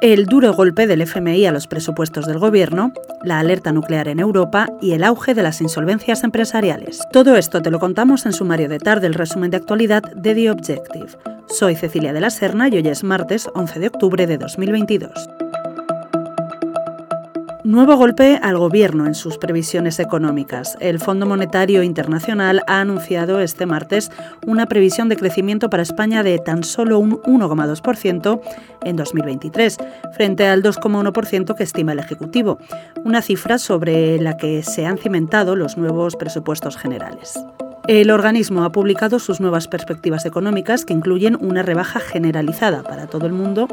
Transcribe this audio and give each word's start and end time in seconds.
el 0.00 0.26
duro 0.26 0.54
golpe 0.54 0.86
del 0.86 1.02
FMI 1.02 1.46
a 1.46 1.52
los 1.52 1.66
presupuestos 1.66 2.26
del 2.26 2.38
gobierno, 2.38 2.92
la 3.22 3.38
alerta 3.38 3.72
nuclear 3.72 4.08
en 4.08 4.18
Europa 4.18 4.68
y 4.80 4.92
el 4.92 5.04
auge 5.04 5.34
de 5.34 5.42
las 5.42 5.60
insolvencias 5.60 6.24
empresariales. 6.24 7.00
Todo 7.12 7.36
esto 7.36 7.60
te 7.60 7.70
lo 7.70 7.78
contamos 7.78 8.24
en 8.24 8.32
sumario 8.32 8.68
de 8.68 8.78
tarde, 8.78 9.06
el 9.06 9.14
resumen 9.14 9.50
de 9.50 9.58
actualidad 9.58 10.02
de 10.02 10.34
The 10.34 10.50
Objective. 10.50 11.08
Soy 11.48 11.76
Cecilia 11.76 12.12
de 12.12 12.20
la 12.20 12.30
Serna 12.30 12.68
y 12.68 12.76
hoy 12.76 12.88
es 12.88 13.04
martes 13.04 13.48
11 13.54 13.78
de 13.78 13.86
octubre 13.88 14.26
de 14.26 14.38
2022. 14.38 15.29
Nuevo 17.70 17.94
golpe 17.94 18.40
al 18.42 18.58
Gobierno 18.58 19.06
en 19.06 19.14
sus 19.14 19.38
previsiones 19.38 20.00
económicas. 20.00 20.76
El 20.80 20.98
Fondo 20.98 21.24
Monetario 21.24 21.84
Internacional 21.84 22.64
ha 22.66 22.80
anunciado 22.80 23.38
este 23.40 23.64
martes 23.64 24.10
una 24.44 24.66
previsión 24.66 25.08
de 25.08 25.14
crecimiento 25.14 25.70
para 25.70 25.84
España 25.84 26.24
de 26.24 26.40
tan 26.40 26.64
solo 26.64 26.98
un 26.98 27.22
1,2% 27.22 28.40
en 28.82 28.96
2023, 28.96 29.76
frente 30.16 30.48
al 30.48 30.64
2,1% 30.64 31.54
que 31.54 31.62
estima 31.62 31.92
el 31.92 32.00
Ejecutivo, 32.00 32.58
una 33.04 33.22
cifra 33.22 33.56
sobre 33.56 34.18
la 34.18 34.36
que 34.36 34.64
se 34.64 34.84
han 34.84 34.98
cimentado 34.98 35.54
los 35.54 35.76
nuevos 35.76 36.16
presupuestos 36.16 36.76
generales. 36.76 37.38
El 37.86 38.10
organismo 38.10 38.62
ha 38.62 38.70
publicado 38.70 39.18
sus 39.18 39.40
nuevas 39.40 39.66
perspectivas 39.66 40.24
económicas 40.24 40.84
que 40.84 40.92
incluyen 40.92 41.36
una 41.40 41.62
rebaja 41.62 41.98
generalizada 41.98 42.82
para 42.82 43.06
todo 43.06 43.26
el 43.26 43.32
mundo 43.32 43.68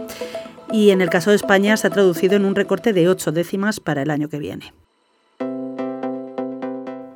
y 0.72 0.92
en 0.92 1.02
el 1.02 1.10
caso 1.10 1.30
de 1.30 1.36
España 1.36 1.78
se 1.78 1.88
ha 1.88 1.92
traducido 1.92 2.36
en 2.36 2.46
un 2.46 2.56
recorte 2.56 2.94
de 2.94 3.08
8 3.08 3.32
décimas 3.32 3.80
para 3.80 4.02
el 4.02 4.12
año 4.12 4.30
que 4.30 4.40
viene. 4.40 4.74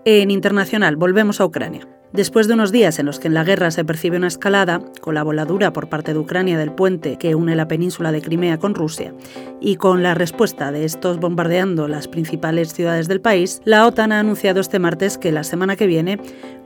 En 0.04 0.32
internacional, 0.32 0.96
volvemos 0.96 1.40
a 1.40 1.46
Ucrania. 1.46 1.88
Después 2.14 2.48
de 2.48 2.56
unos 2.56 2.74
días 2.74 3.00
en 3.00 3.06
los 3.06 3.20
que 3.20 3.30
en 3.30 3.34
la 3.34 3.46
guerra 3.46 3.72
se 3.72 3.86
percibe 3.86 4.18
una 4.18 4.28
escalada, 4.28 4.82
con 5.00 5.16
la 5.16 5.24
voladura 5.24 5.72
por 5.72 5.88
parte 5.88 6.12
de 6.12 6.20
Ucrania 6.20 6.58
del 6.58 6.74
puente 6.74 7.18
que 7.18 7.36
une 7.36 7.56
la 7.56 7.70
península 7.70 8.12
de 8.12 8.22
Crimea 8.22 8.58
con 8.58 8.76
Rusia, 8.76 9.14
y 9.62 9.78
con 9.78 10.04
la 10.04 10.14
respuesta 10.14 10.74
de 10.74 10.84
estos 10.84 11.20
bombardeando 11.20 11.88
las 11.88 12.10
principales 12.10 12.74
ciudades 12.74 13.08
del 13.08 13.22
país, 13.22 13.62
la 13.64 13.88
OTAN 13.88 14.12
ha 14.12 14.20
anunciado 14.20 14.60
este 14.60 14.78
martes 14.78 15.18
que 15.18 15.32
la 15.32 15.46
semana 15.46 15.78
que 15.78 15.88
viene 15.88 16.20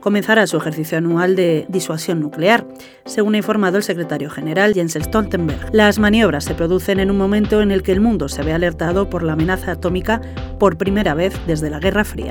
comenzará 0.06 0.46
su 0.46 0.56
ejercicio 0.56 0.98
anual 0.98 1.34
de 1.34 1.66
disuasión 1.68 2.20
nuclear, 2.20 2.64
según 3.06 3.34
ha 3.34 3.38
informado 3.38 3.76
el 3.76 3.82
secretario 3.82 4.30
general 4.30 4.72
Jens 4.72 4.92
Stoltenberg. 4.92 5.70
Las 5.72 5.98
maniobras 5.98 6.44
se 6.44 6.54
producen 6.54 7.00
en 7.00 7.10
un 7.10 7.18
momento 7.18 7.60
en 7.60 7.72
el 7.72 7.82
que 7.82 7.90
el 7.90 8.00
mundo 8.00 8.28
se 8.28 8.44
ve 8.44 8.52
alertado 8.52 9.10
por 9.10 9.24
la 9.24 9.32
amenaza 9.32 9.72
atómica 9.72 10.20
por 10.60 10.78
primera 10.78 11.14
vez 11.14 11.34
desde 11.48 11.70
la 11.70 11.80
Guerra 11.80 12.04
Fría. 12.04 12.30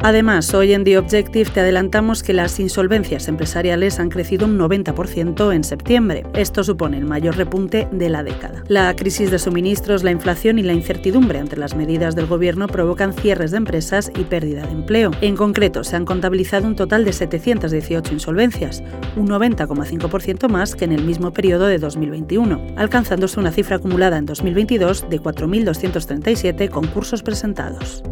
Además, 0.00 0.54
hoy 0.54 0.74
en 0.74 0.84
The 0.84 0.96
Objective 0.96 1.50
te 1.50 1.60
adelantamos 1.60 2.22
que 2.22 2.32
las 2.32 2.60
insolvencias 2.60 3.26
empresariales 3.26 3.98
han 3.98 4.10
crecido 4.10 4.46
un 4.46 4.56
90% 4.56 5.52
en 5.52 5.64
septiembre. 5.64 6.24
Esto 6.34 6.62
supone 6.62 6.98
el 6.98 7.04
mayor 7.04 7.36
repunte 7.36 7.88
de 7.90 8.08
la 8.08 8.22
década. 8.22 8.62
La 8.68 8.94
crisis 8.94 9.32
de 9.32 9.40
suministros, 9.40 10.04
la 10.04 10.12
inflación 10.12 10.60
y 10.60 10.62
la 10.62 10.72
incertidumbre 10.72 11.40
ante 11.40 11.56
las 11.56 11.74
medidas 11.74 12.14
del 12.14 12.26
gobierno 12.26 12.68
provocan 12.68 13.12
cierres 13.12 13.50
de 13.50 13.56
empresas 13.56 14.12
y 14.16 14.22
pérdida 14.22 14.64
de 14.66 14.72
empleo. 14.72 15.10
En 15.20 15.36
concreto, 15.36 15.82
se 15.82 15.96
han 15.96 16.04
contabilizado 16.04 16.68
un 16.68 16.76
total 16.76 17.04
de 17.04 17.12
718 17.12 18.12
insolvencias, 18.12 18.84
un 19.16 19.28
90,5% 19.28 20.48
más 20.48 20.76
que 20.76 20.84
en 20.84 20.92
el 20.92 21.02
mismo 21.02 21.32
periodo 21.32 21.66
de 21.66 21.78
2021, 21.78 22.74
alcanzándose 22.76 23.40
una 23.40 23.50
cifra 23.50 23.76
acumulada 23.76 24.16
en 24.16 24.26
2022 24.26 25.10
de 25.10 25.20
4.237 25.20 26.68
concursos 26.70 27.24
presentados. 27.24 28.04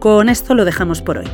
Con 0.00 0.30
esto 0.30 0.54
lo 0.54 0.64
dejamos 0.64 1.02
por 1.02 1.18
hoy. 1.18 1.26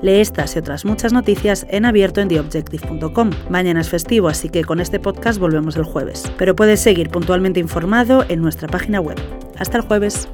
Lee 0.00 0.20
estas 0.20 0.56
y 0.56 0.58
otras 0.58 0.86
muchas 0.86 1.12
noticias 1.12 1.66
en 1.68 1.84
abierto 1.84 2.22
en 2.22 2.28
theobjective.com. 2.28 3.30
Mañana 3.50 3.82
es 3.82 3.90
festivo, 3.90 4.28
así 4.28 4.48
que 4.48 4.64
con 4.64 4.80
este 4.80 4.98
podcast 4.98 5.38
volvemos 5.38 5.76
el 5.76 5.84
jueves. 5.84 6.24
Pero 6.38 6.56
puedes 6.56 6.80
seguir 6.80 7.10
puntualmente 7.10 7.60
informado 7.60 8.24
en 8.30 8.40
nuestra 8.40 8.68
página 8.68 9.00
web. 9.00 9.18
Hasta 9.58 9.76
el 9.76 9.84
jueves. 9.84 10.28